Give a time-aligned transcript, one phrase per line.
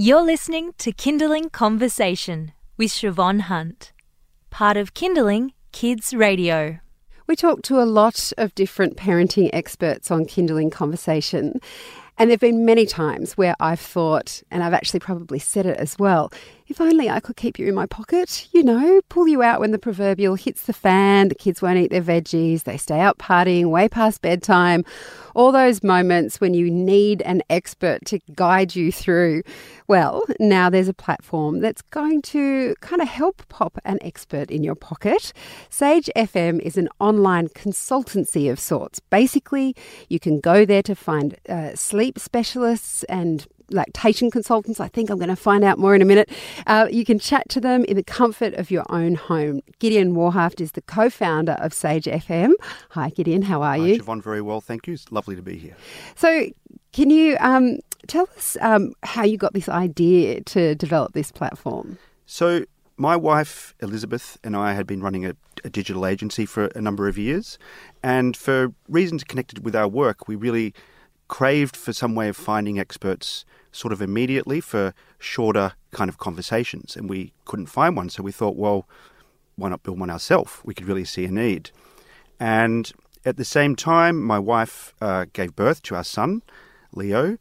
[0.00, 3.92] You're listening to Kinderling Conversation with Siobhan Hunt,
[4.48, 6.78] part of Kinderling Kids Radio.
[7.26, 11.60] We talk to a lot of different parenting experts on Kinderling Conversation,
[12.16, 15.78] and there have been many times where I've thought, and I've actually probably said it
[15.78, 16.30] as well,
[16.68, 19.70] if only I could keep you in my pocket, you know, pull you out when
[19.70, 23.70] the proverbial hits the fan, the kids won't eat their veggies, they stay out partying
[23.70, 24.84] way past bedtime.
[25.34, 29.42] All those moments when you need an expert to guide you through.
[29.86, 34.62] Well, now there's a platform that's going to kind of help pop an expert in
[34.62, 35.32] your pocket.
[35.70, 39.00] Sage FM is an online consultancy of sorts.
[39.00, 39.74] Basically,
[40.08, 44.80] you can go there to find uh, sleep specialists and lactation consultants.
[44.80, 46.30] I think I'm going to find out more in a minute.
[46.66, 49.60] Uh, you can chat to them in the comfort of your own home.
[49.78, 52.52] Gideon Warhaft is the co founder of Sage FM.
[52.90, 53.42] Hi, Gideon.
[53.42, 54.02] How are Hi, you?
[54.02, 54.94] Siobhan, very well, thank you.
[54.94, 55.76] It's lovely to be here.
[56.16, 56.48] So,
[56.92, 61.98] can you um, tell us um, how you got this idea to develop this platform?
[62.26, 62.64] So,
[62.96, 67.08] my wife Elizabeth and I had been running a, a digital agency for a number
[67.08, 67.58] of years,
[68.02, 70.74] and for reasons connected with our work, we really
[71.28, 76.96] craved for some way of finding experts sort of immediately for shorter kind of conversations,
[76.96, 78.08] and we couldn't find one.
[78.08, 78.88] So we thought, well,
[79.56, 80.52] why not build one ourselves?
[80.64, 81.70] We could really see a need.
[82.40, 82.90] And
[83.24, 86.42] at the same time, my wife uh, gave birth to our son,
[86.92, 87.36] Leo,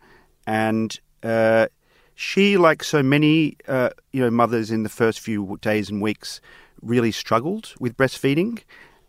[0.45, 1.67] and uh,
[2.15, 6.41] she, like so many, uh, you know, mothers in the first few days and weeks,
[6.81, 8.63] really struggled with breastfeeding,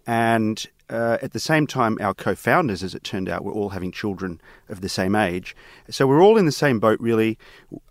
[0.07, 3.71] and uh, at the same time, our co founders, as it turned out, were all
[3.71, 5.55] having children of the same age.
[5.91, 7.39] So we're all in the same boat, really.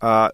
[0.00, 0.30] Uh,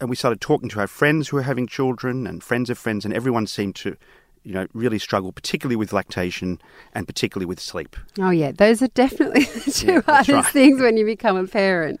[0.00, 3.04] and we started talking to our friends who were having children and friends of friends,
[3.04, 3.96] and everyone seemed to,
[4.42, 6.60] you know, really struggle, particularly with lactation
[6.94, 7.96] and particularly with sleep.
[8.18, 10.46] Oh, yeah, those are definitely the two Yeah, hardest right.
[10.46, 12.00] things when you become a parent.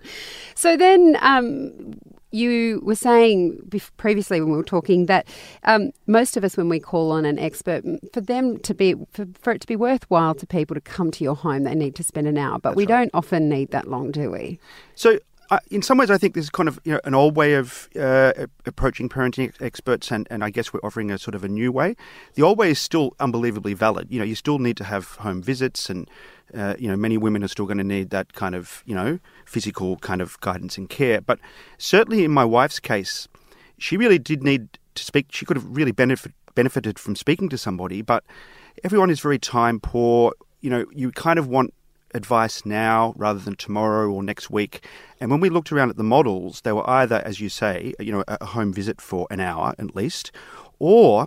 [0.54, 1.98] So then, um,
[2.32, 3.58] you were saying
[3.96, 5.26] previously when we were talking that
[5.64, 9.26] um, most of us, when we call on an expert, for them to be for,
[9.34, 12.04] for it to be worthwhile to people to come to your home, they need to
[12.04, 12.58] spend an hour.
[12.60, 14.60] But we don't often need that long, do we?
[14.94, 15.18] So,
[15.50, 17.54] uh, in some ways, I think this is kind of you know an old way
[17.54, 18.32] of uh,
[18.66, 21.72] approaching parenting ex- experts, and, and I guess we're offering a sort of a new
[21.72, 21.96] way.
[22.34, 24.08] The old way is still unbelievably valid.
[24.10, 26.08] You know, you still need to have home visits, and
[26.54, 29.18] uh, you know, many women are still going to need that kind of you know
[29.44, 31.20] physical kind of guidance and care.
[31.20, 31.40] But
[31.78, 33.26] certainly in my wife's case,
[33.76, 35.26] she really did need to speak.
[35.32, 38.22] She could have really benefit, benefited from speaking to somebody, but
[38.84, 40.32] everyone is very time poor.
[40.60, 41.74] You know, you kind of want
[42.14, 44.86] advice now rather than tomorrow or next week.
[45.20, 48.12] And when we looked around at the models, they were either, as you say, you
[48.12, 50.32] know, a home visit for an hour at least,
[50.78, 51.26] or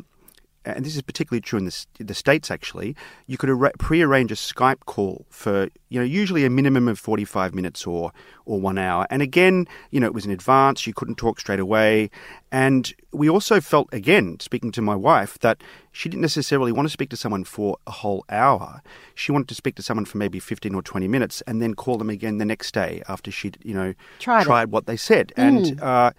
[0.66, 2.96] and this is particularly true in the, the states actually,
[3.28, 7.54] you could arra- pre-arrange a Skype call for you know usually a minimum of 45
[7.54, 8.12] minutes or
[8.46, 9.06] or 1 hour.
[9.10, 12.10] And again, you know, it was in advance, you couldn't talk straight away.
[12.52, 16.92] And we also felt again speaking to my wife that she didn't necessarily want to
[16.92, 18.82] speak to someone for a whole hour.
[19.16, 21.98] She wanted to speak to someone for maybe 15 or 20 minutes and then call
[21.98, 24.70] them again the next day after she'd, you know, Tried it.
[24.70, 25.32] what they said.
[25.38, 26.12] And uh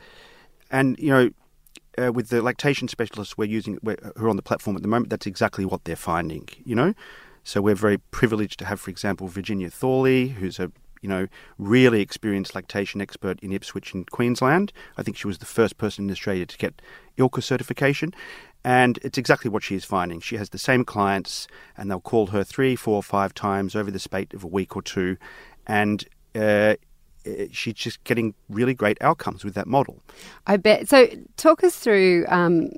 [0.71, 1.31] and you know
[2.01, 4.89] uh, with the lactation specialists we're using we're, who are on the platform at the
[4.89, 6.49] moment, that's exactly what they're finding.
[6.65, 6.95] You know,
[7.43, 10.73] so we're very privileged to have, for example, Virginia Thorley, who's a
[11.03, 11.27] you know
[11.59, 14.73] really experienced lactation expert in Ipswich in Queensland.
[14.97, 16.81] I think she was the first person in Australia to get
[17.19, 18.15] ILCA certification.
[18.67, 20.21] And it's exactly what she is finding.
[20.21, 23.99] She has the same clients, and they'll call her three, four, five times over the
[23.99, 25.19] space of a week or two,
[25.67, 26.03] and
[26.35, 26.77] uh,
[27.51, 30.01] she's just getting really great outcomes with that model.
[30.47, 30.89] I bet.
[30.89, 32.71] So, talk us through um,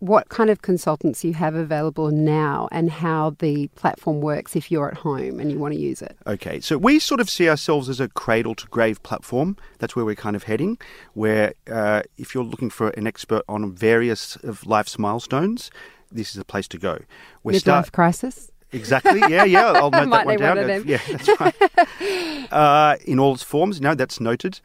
[0.00, 4.88] what kind of consultants you have available now and how the platform works if you're
[4.88, 6.16] at home and you want to use it.
[6.26, 9.56] Okay, so we sort of see ourselves as a cradle to grave platform.
[9.78, 10.78] That's where we're kind of heading.
[11.14, 15.70] Where uh, if you're looking for an expert on various of life's milestones,
[16.12, 17.00] this is a place to go.
[17.42, 18.52] We're Midlife start- crisis.
[18.72, 19.20] Exactly.
[19.20, 19.72] Yeah, yeah.
[19.72, 20.66] I'll note that one one down.
[20.66, 20.84] them.
[20.86, 22.52] Yeah, that's right.
[22.52, 23.80] uh, in all its forms.
[23.80, 24.60] No, that's noted.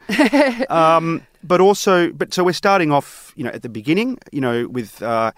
[0.70, 4.68] um, but also, but so we're starting off, you know, at the beginning, you know,
[4.68, 5.32] with uh,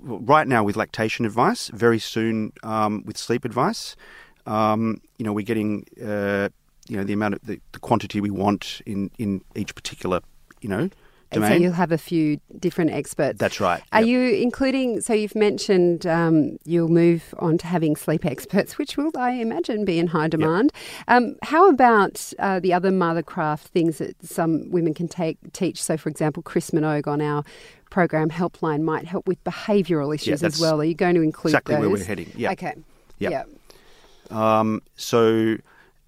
[0.00, 1.68] right now with lactation advice.
[1.68, 3.96] Very soon um, with sleep advice.
[4.46, 6.48] Um, you know, we're getting, uh,
[6.88, 10.20] you know, the amount of the, the quantity we want in in each particular,
[10.60, 10.90] you know,
[11.32, 13.38] And so you'll have a few different experts.
[13.38, 13.82] That's right.
[13.92, 14.08] Are Yep.
[14.08, 15.00] you including?
[15.00, 19.84] So you've mentioned um, you'll move on to having sleep experts, which will, I imagine,
[19.84, 20.72] be in high demand.
[21.08, 25.82] Um, how about uh, the other mothercraft things that some women can take teach?
[25.82, 27.44] So, for example, Chris Minogue on our
[27.90, 30.80] program Helpline might help with behavioural issues as well.
[30.80, 31.80] Are you going to include exactly those?
[31.82, 32.32] where we're heading.
[32.36, 32.52] Yeah.
[32.52, 32.74] Okay.
[33.18, 33.32] Yep.
[34.30, 34.58] Yeah.
[34.60, 35.56] Um, so,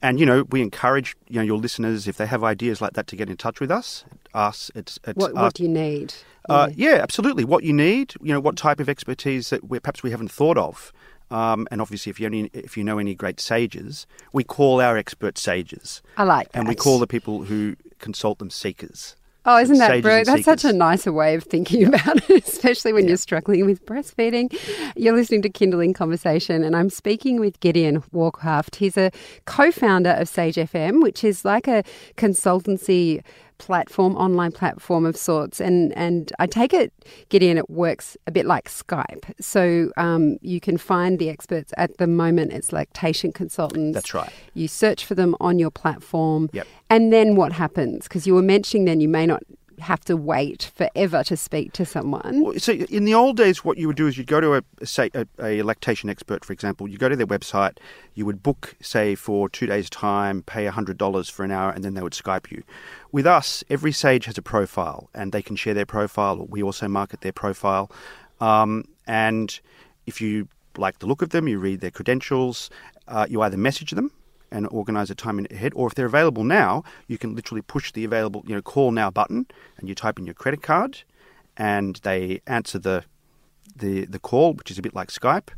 [0.04, 3.06] and you know, we encourage you know your listeners if they have ideas like that
[3.08, 4.04] to get in touch with us.
[4.34, 6.12] Us, it's, it's What, what do you need?
[6.48, 7.44] Uh, yeah, absolutely.
[7.44, 10.58] What you need, you know, what type of expertise that we, perhaps we haven't thought
[10.58, 10.92] of.
[11.30, 14.98] Um, and obviously, if you only, if you know any great sages, we call our
[14.98, 19.16] experts sages, I like and we call the people who consult them seekers.
[19.46, 20.26] Oh, isn't that brilliant?
[20.26, 24.56] That's such a nicer way of thinking about it, especially when you're struggling with breastfeeding.
[24.96, 28.76] You're listening to Kinderling Conversation, and I'm speaking with Gideon Warhaft.
[28.76, 29.10] He's a
[29.44, 31.84] co founder of Sage FM, which is like a
[32.16, 33.22] consultancy
[33.58, 35.60] platform, online platform of sorts.
[35.60, 36.92] And, and I take it,
[37.28, 39.32] Gideon, it works a bit like Skype.
[39.40, 43.94] So um, you can find the experts at the moment, it's lactation consultants.
[43.94, 44.32] That's right.
[44.54, 46.50] You search for them on your platform.
[46.52, 46.66] Yep.
[46.90, 48.04] And then what happens?
[48.04, 49.42] Because you were mentioning then you may not
[49.80, 52.58] have to wait forever to speak to someone.
[52.58, 55.10] So in the old days, what you would do is you'd go to a, say
[55.14, 56.88] a, a lactation expert, for example.
[56.88, 57.78] You go to their website,
[58.14, 61.84] you would book, say, for two days' time, pay hundred dollars for an hour, and
[61.84, 62.62] then they would Skype you.
[63.12, 66.46] With us, every sage has a profile, and they can share their profile.
[66.48, 67.90] We also market their profile,
[68.40, 69.58] um, and
[70.06, 72.70] if you like the look of them, you read their credentials,
[73.08, 74.10] uh, you either message them
[74.54, 76.70] and organize a time in ahead, or if they're available now,
[77.08, 79.46] you can literally push the available, you know, call now button,
[79.78, 80.92] and you type in your credit card,
[81.56, 82.98] and they answer the
[83.82, 85.48] the the call, which is a bit like Skype.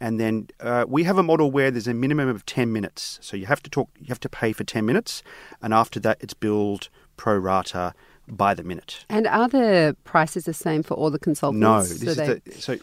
[0.00, 3.36] And then uh, we have a model where there's a minimum of ten minutes, so
[3.36, 5.22] you have to talk, you have to pay for ten minutes,
[5.62, 7.94] and after that, it's billed pro rata
[8.28, 9.04] by the minute.
[9.08, 11.60] And are the prices the same for all the consultants?
[11.60, 12.76] No, So this is they- the, so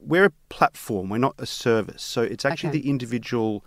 [0.00, 1.08] we're a platform.
[1.10, 2.02] We're not a service.
[2.02, 2.80] So it's actually Okay.
[2.80, 3.64] the individual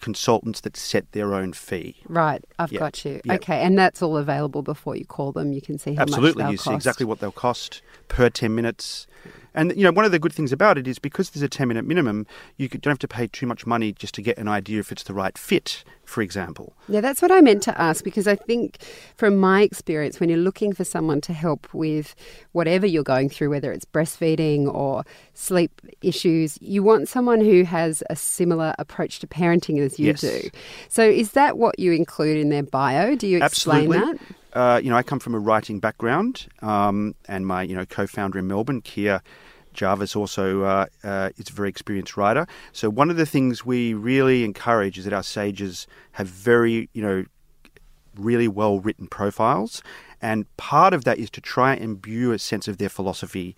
[0.00, 1.96] consultants that set their own fee.
[2.08, 2.78] Right, I've Yeah.
[2.80, 3.20] got you.
[3.24, 3.34] Yeah.
[3.34, 5.52] Okay, and that's all available before you call them.
[5.52, 6.74] You can see how Absolutely, much they'll you see cost.
[6.76, 9.06] exactly what they'll cost per ten minutes.
[9.56, 11.66] And you know, one of the good things about it is because there's a ten
[11.68, 12.26] minute minimum,
[12.56, 15.02] you don't have to pay too much money just to get an idea if it's
[15.02, 15.82] the right fit.
[16.04, 18.78] For example, Yeah, that's what I meant to ask because I think
[19.16, 22.14] from my experience, when you're looking for someone to help with
[22.52, 25.02] whatever you're going through, whether it's breastfeeding or
[25.34, 30.20] sleep issues, you want someone who has a similar approach to parenting as you Yes.
[30.20, 30.50] do.
[30.88, 33.16] So is that what you include in their bio?
[33.16, 34.18] Do you explain absolutely.
[34.18, 34.36] that?
[34.56, 38.38] Uh, you know, I come from a writing background, um, and my you know co-founder
[38.38, 39.22] in Melbourne, Kia
[39.74, 42.46] Jarvis, also uh, uh, is a very experienced writer.
[42.72, 47.02] So one of the things we really encourage is that our sages have very you
[47.02, 47.26] know
[48.14, 49.82] really well written profiles,
[50.22, 53.54] and part of that is to try and imbue a sense of their philosophy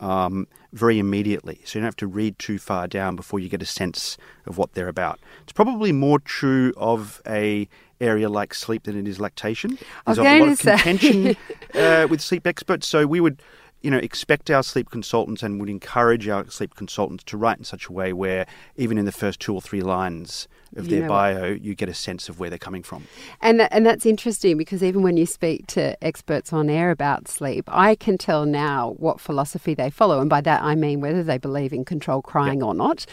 [0.00, 1.60] um, very immediately.
[1.64, 4.16] So you don't have to read too far down before you get a sense
[4.46, 5.18] of what they're about.
[5.42, 7.68] It's probably more true of a
[8.00, 9.78] area like sleep than it is lactation.
[10.06, 11.36] There's a lot of contention
[11.74, 13.42] uh, with sleep experts, so we would.
[13.80, 17.64] You know, expect our sleep consultants and would encourage our sleep consultants to write in
[17.64, 21.00] such a way where, even in the first two or three lines of You their
[21.08, 23.04] know what- bio, you get a sense of where they're coming from.
[23.40, 27.64] And and that's interesting because even when you speak to experts on air about sleep,
[27.68, 31.38] I can tell now what philosophy they follow, and by that I mean whether they
[31.38, 33.06] believe in control crying or not.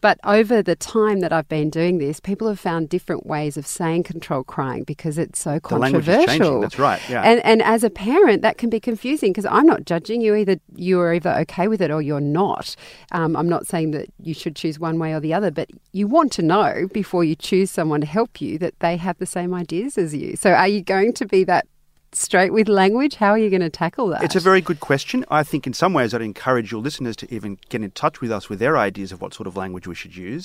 [0.00, 3.66] But over the time that I've been doing this, people have found different ways of
[3.66, 6.60] saying control crying because it's so The controversial.
[6.60, 7.00] That's right.
[7.08, 7.22] Yeah.
[7.22, 10.34] And and as a parent, that can be confusing because I'm not judging you.
[10.34, 12.76] Either you are either okay with it or you're not.
[13.12, 16.06] Um, I'm not saying that you should choose one way or the other, but you
[16.06, 19.54] want to know before you choose someone to help you that they have the same
[19.54, 20.36] ideas as you.
[20.36, 21.64] So are you going to be that
[22.12, 23.14] straight with language?
[23.14, 24.22] How are you going to tackle that?
[24.22, 25.24] It's a very good question.
[25.30, 28.30] I think in some ways I'd encourage your listeners to even get in touch with
[28.30, 30.44] us with their ideas of what sort of language we should use.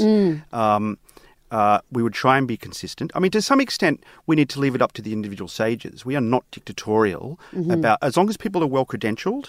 [0.54, 0.98] Um,
[1.56, 3.08] uh, we would try and be consistent.
[3.16, 3.98] I mean, to some extent,
[4.28, 5.96] we need to leave it up to the individual sages.
[6.10, 7.26] We are not dictatorial
[7.78, 9.48] about, as long as people are well credentialed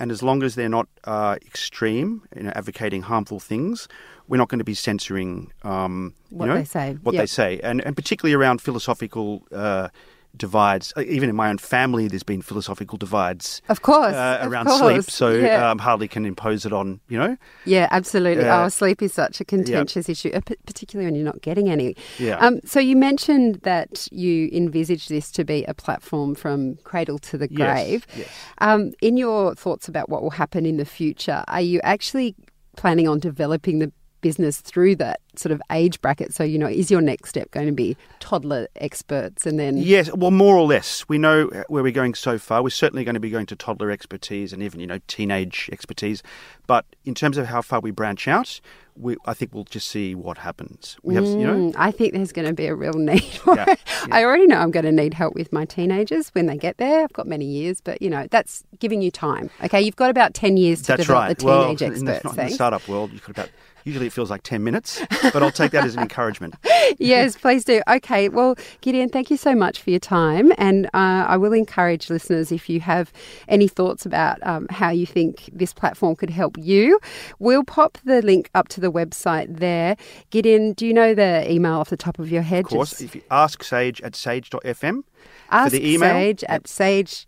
[0.00, 3.88] and as long as they're not uh, extreme, you know, advocating harmful things,
[4.28, 6.86] we're not going to be censoring um, you What know, they say.
[7.02, 7.22] What Yep.
[7.22, 9.26] they say, and and particularly around philosophical.
[9.50, 9.88] Uh,
[10.36, 14.52] Divides, Uh, even in my own family, there's been philosophical divides Of course, uh, of
[14.52, 15.68] around course, sleep, so yeah.
[15.70, 17.36] um, hardly can impose it on you know.
[17.64, 18.44] Yeah, absolutely.
[18.44, 21.96] Uh, oh, sleep is such a contentious issue, uh, particularly when you're not getting any.
[22.18, 22.36] Yeah.
[22.38, 27.38] Um, so you mentioned that you envisage this to be a platform from cradle to
[27.38, 28.06] the Yes, grave.
[28.16, 28.28] yes.
[28.58, 32.36] Um, in your thoughts about what will happen in the future, are you actually
[32.76, 33.90] planning on developing the
[34.20, 36.34] business through that sort of age bracket?
[36.34, 40.12] So, you know, is your next step going to be toddler experts and then Yes,
[40.12, 41.08] well, more or less.
[41.08, 42.62] We know where we're going so far.
[42.62, 46.22] We're certainly going to be going to toddler expertise and even, you know, teenage expertise.
[46.66, 48.60] But in terms of how far we branch out,
[49.00, 50.96] we, I think we'll just see what happens.
[51.04, 53.54] We have, you know, Mm, I think there's going to be a real need for
[53.54, 53.80] Yeah, it.
[54.10, 57.04] I already know I'm going to need help with my teenagers when they get there.
[57.04, 59.50] I've got many years, but you know that's giving you time.
[59.62, 61.38] Okay, you've got about ten years to that's develop right.
[61.38, 63.50] the well, teenage in the, experts not in the startup world, you've got about,
[63.84, 65.02] usually it feels like 10 minutes.
[65.32, 66.54] but I'll take that as an encouragement.
[66.98, 67.82] yes, please do.
[67.88, 70.52] Okay, well, Gideon, thank you so much for your time.
[70.58, 73.12] And uh, I will encourage listeners if you have
[73.48, 76.98] any thoughts about um, how you think this platform could help you,
[77.38, 79.96] we'll pop the link up to the website there.
[80.30, 82.64] Gideon, do you know the email off the top of your head?
[82.64, 82.90] Of course.
[82.90, 85.02] Just if you ask Sage at sage.fm.
[85.50, 87.26] Ask for the email, Sage at sage.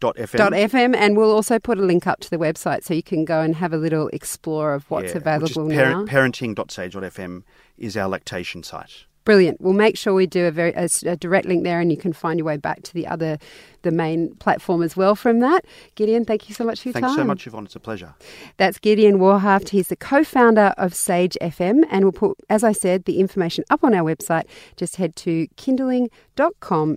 [0.00, 0.50] Dot FM.
[0.52, 3.40] FM, and we'll also put a link up to the website so you can go
[3.40, 6.12] and have a little explore of what's yeah, available parent, now.
[6.12, 7.42] Parenting.sage.fm
[7.76, 9.04] is our lactation site.
[9.24, 9.60] Brilliant.
[9.60, 12.14] We'll make sure we do a very a, a, direct link there, and you can
[12.14, 13.38] find your way back to the other,
[13.82, 15.14] the main platform as well.
[15.14, 17.16] From that, Gideon, thank you so much for your Thanks time.
[17.16, 17.66] Thanks so much, Yvonne.
[17.66, 18.14] It's a pleasure.
[18.56, 19.68] That's Gideon Warhaft.
[19.68, 23.84] He's the co-founder of Sage FM, and we'll put, as I said, the information up
[23.84, 24.44] on our website.
[24.76, 26.96] Just head to kinderling.com